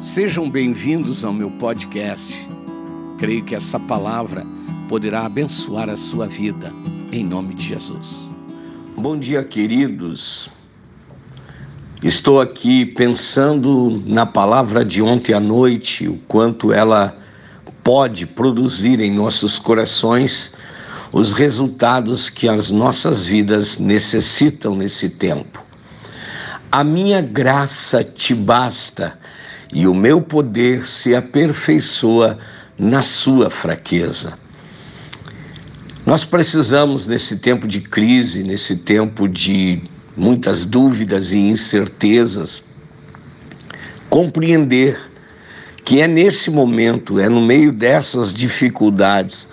[0.00, 2.48] Sejam bem-vindos ao meu podcast.
[3.18, 4.46] Creio que essa palavra
[4.88, 6.72] poderá abençoar a sua vida,
[7.10, 8.32] em nome de Jesus.
[8.96, 10.50] Bom dia, queridos.
[12.00, 17.18] Estou aqui pensando na palavra de ontem à noite, o quanto ela
[17.82, 20.52] pode produzir em nossos corações
[21.12, 25.60] os resultados que as nossas vidas necessitam nesse tempo.
[26.70, 29.18] A minha graça te basta
[29.72, 32.38] e o meu poder se aperfeiçoa
[32.78, 34.34] na sua fraqueza.
[36.06, 39.82] Nós precisamos, nesse tempo de crise, nesse tempo de
[40.16, 42.62] muitas dúvidas e incertezas,
[44.08, 44.98] compreender
[45.84, 49.48] que é nesse momento, é no meio dessas dificuldades,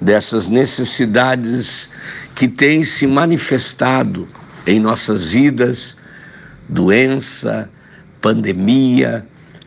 [0.00, 1.88] dessas necessidades
[2.34, 4.28] que têm se manifestado
[4.66, 5.96] em nossas vidas
[6.68, 7.68] doença,
[8.20, 9.26] pandemia,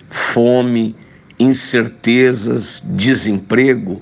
[0.10, 0.96] fome,
[1.40, 4.02] incertezas, desemprego,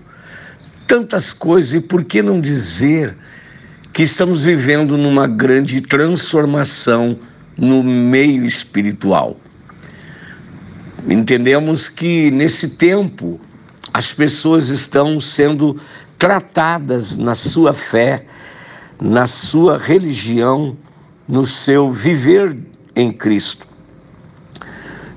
[0.88, 3.16] tantas coisas, e por que não dizer
[3.92, 7.18] que estamos vivendo numa grande transformação
[7.58, 9.38] no meio espiritual?
[11.08, 13.40] Entendemos que nesse tempo
[13.94, 15.80] as pessoas estão sendo
[16.18, 18.26] tratadas na sua fé,
[19.00, 20.78] na sua religião,
[21.28, 22.58] no seu viver
[22.96, 23.68] em Cristo.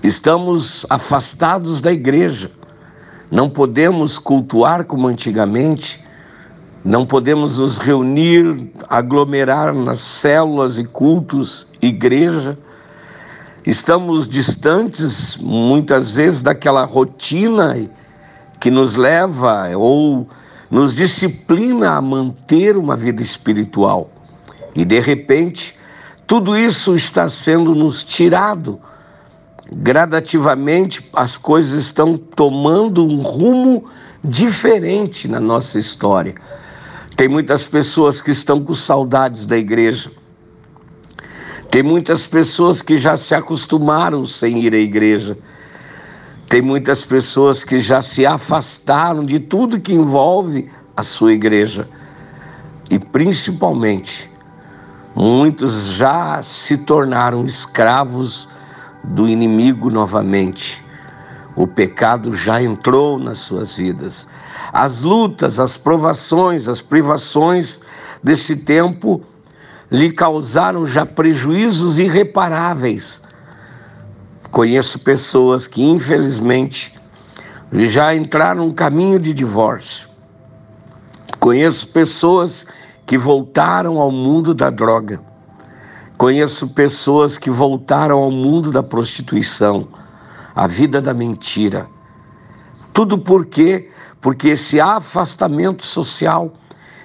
[0.08, 2.50] Estamos afastados da igreja,
[3.30, 6.02] não podemos cultuar como antigamente,
[6.82, 12.58] não podemos nos reunir, aglomerar nas células e cultos, igreja.
[13.66, 17.76] Estamos distantes, muitas vezes, daquela rotina
[18.58, 20.26] que nos leva ou
[20.70, 24.10] nos disciplina a manter uma vida espiritual.
[24.74, 25.76] E de repente,
[26.26, 28.80] tudo isso está sendo nos tirado.
[29.72, 33.84] Gradativamente, as coisas estão tomando um rumo
[34.24, 36.34] diferente na nossa história.
[37.16, 40.10] Tem muitas pessoas que estão com saudades da igreja.
[41.70, 45.36] Tem muitas pessoas que já se acostumaram sem ir à igreja.
[46.48, 51.86] Tem muitas pessoas que já se afastaram de tudo que envolve a sua igreja.
[52.90, 54.30] E principalmente
[55.20, 58.48] Muitos já se tornaram escravos
[59.04, 60.84] do inimigo novamente.
[61.56, 64.28] O pecado já entrou nas suas vidas.
[64.72, 67.80] As lutas, as provações, as privações
[68.22, 69.22] desse tempo
[69.90, 73.22] lhe causaram já prejuízos irreparáveis.
[74.50, 76.94] Conheço pessoas que, infelizmente,
[77.72, 80.08] já entraram no caminho de divórcio.
[81.38, 82.66] Conheço pessoas
[83.06, 85.20] que voltaram ao mundo da droga.
[86.18, 89.86] Conheço pessoas que voltaram ao mundo da prostituição,
[90.52, 91.88] a vida da mentira.
[92.92, 93.88] Tudo por quê?
[94.20, 96.52] Porque esse afastamento social,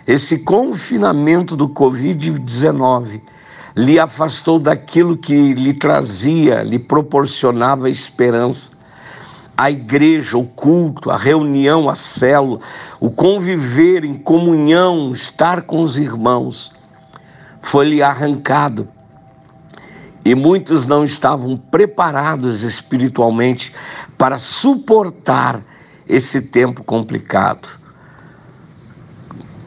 [0.07, 3.21] esse confinamento do Covid-19,
[3.77, 8.73] lhe afastou daquilo que lhe trazia, lhe proporcionava esperança
[9.55, 12.59] a igreja, o culto, a reunião, a célula,
[12.99, 16.71] o conviver em comunhão, estar com os irmãos,
[17.61, 18.87] foi-lhe arrancado.
[20.25, 23.73] E muitos não estavam preparados espiritualmente
[24.17, 25.61] para suportar
[26.07, 27.67] esse tempo complicado.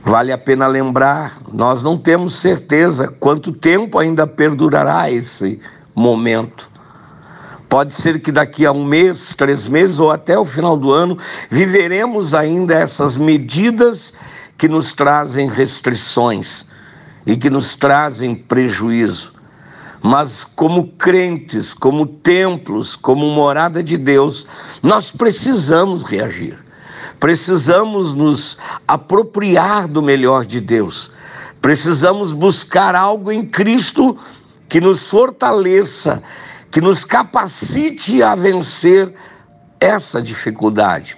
[0.02, 5.60] Vale a pena lembrar, nós não temos certeza quanto tempo ainda perdurará esse
[5.94, 6.70] momento.
[7.68, 11.18] Pode ser que daqui a um mês, três meses ou até o final do ano,
[11.50, 14.14] viveremos ainda essas medidas
[14.56, 16.66] que nos trazem restrições
[17.26, 19.35] e que nos trazem prejuízo.
[20.02, 24.46] Mas, como crentes, como templos, como morada de Deus,
[24.82, 26.58] nós precisamos reagir.
[27.18, 31.12] Precisamos nos apropriar do melhor de Deus.
[31.60, 34.16] Precisamos buscar algo em Cristo
[34.68, 36.22] que nos fortaleça
[36.76, 39.14] que nos capacite a vencer
[39.80, 41.16] essa dificuldade.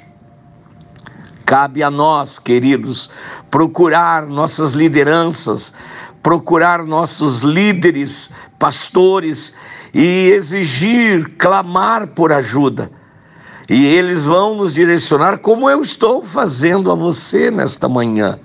[1.45, 3.11] Cabe a nós, queridos,
[3.51, 5.75] procurar nossas lideranças,
[6.23, 9.55] procurar nossos líderes, pastores
[9.95, 12.91] e exigir, clamar por ajuda.
[13.69, 18.39] E eles vão nos direcionar, como eu estou fazendo a você nesta manhã.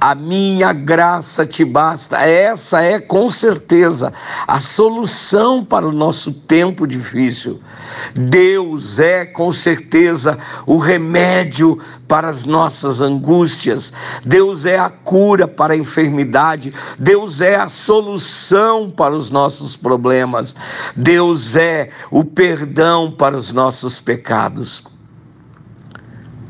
[0.00, 2.18] A minha graça te basta.
[2.18, 4.12] Essa é com certeza
[4.46, 7.60] a solução para o nosso tempo difícil.
[8.14, 13.92] Deus é com certeza o remédio para as nossas angústias.
[14.24, 16.72] Deus é a cura para a enfermidade.
[16.98, 20.54] Deus é a solução para os nossos problemas.
[20.94, 24.84] Deus é o perdão para os nossos pecados.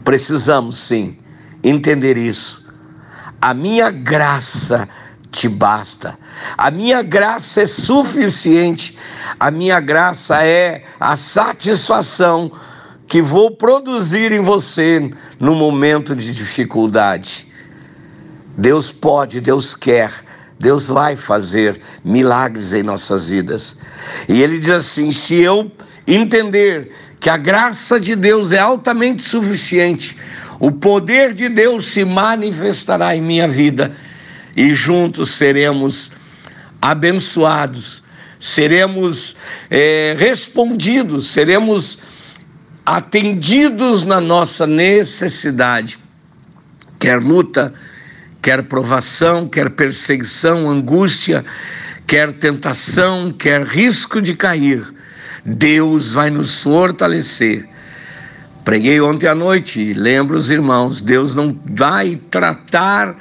[0.05, 1.19] Precisamos sim
[1.63, 2.66] entender isso
[3.47, 4.89] a minha graça
[5.31, 6.19] te basta.
[6.59, 8.99] A minha graça é suficiente.
[9.39, 12.51] A minha graça é a satisfação
[13.07, 15.09] que vou produzir em você
[15.39, 17.47] no momento de dificuldade.
[18.59, 20.11] Deus pode, Deus quer,
[20.59, 23.79] Deus vai fazer milagres em nossas vidas.
[24.29, 25.71] E ele diz assim: se eu
[26.05, 26.91] entender
[27.21, 30.17] que a graça de Deus é altamente suficiente,
[30.59, 33.93] o poder de Deus se manifestará em minha vida
[34.57, 36.11] e juntos seremos
[36.81, 38.03] abençoados,
[38.39, 39.37] seremos
[39.71, 41.99] é, respondidos, seremos
[42.85, 45.99] atendidos na nossa necessidade,
[46.99, 47.75] quer luta,
[48.41, 51.45] quer provação, quer perseguição, angústia,
[52.07, 54.85] quer tentação, quer risco de cair.
[55.45, 57.69] Deus vai nos fortalecer
[58.67, 63.17] Preguei ontem à noite e lembro os irmãos: Deus não vai tratar,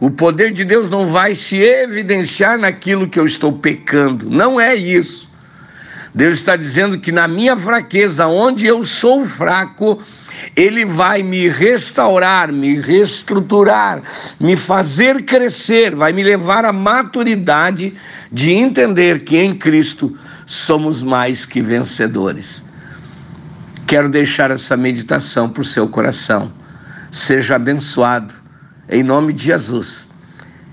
[0.00, 4.28] o poder de Deus não vai se evidenciar naquilo que eu estou pecando.
[4.28, 5.30] Não é isso.
[6.12, 10.02] Deus está dizendo que na minha fraqueza, onde eu sou fraco,
[10.56, 14.02] Ele vai me restaurar, me reestruturar,
[14.40, 17.94] me fazer crescer, vai me levar à maturidade
[18.32, 22.64] de entender que em Cristo somos mais que vencedores.
[23.92, 26.50] Quero deixar essa meditação para o seu coração.
[27.10, 28.32] Seja abençoado,
[28.88, 30.08] em nome de Jesus.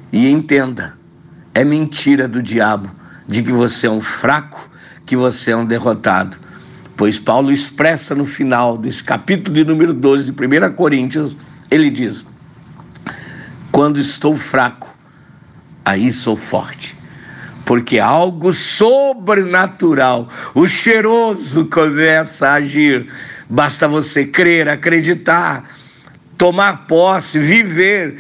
[0.10, 0.94] E entenda:
[1.54, 2.90] é mentira do diabo
[3.28, 4.70] de que você é um fraco,
[5.06, 6.38] que você é um derrotado.
[6.96, 11.36] Pois Paulo expressa no final desse capítulo de número 12 de 1 Coríntios,
[11.70, 12.26] ele diz:
[13.70, 14.96] Quando estou fraco,
[15.84, 16.98] aí sou forte
[17.70, 23.06] porque algo sobrenatural, o cheiroso começa a agir.
[23.48, 25.70] Basta você crer, acreditar,
[26.36, 28.18] tomar posse, viver,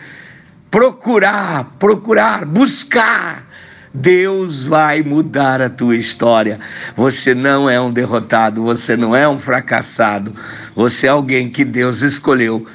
[0.69, 3.49] procurar, procurar, buscar.
[3.91, 6.59] Deus vai mudar a tua história.
[6.95, 10.31] Você não é um derrotado, você não é um fracassado,
[10.75, 12.67] você é alguém que Deus escolheu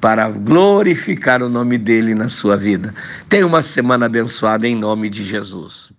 [0.00, 2.94] para glorificar o nome dele na sua vida.
[3.28, 5.90] Tenha uma semana abençoada em nome de Jesus.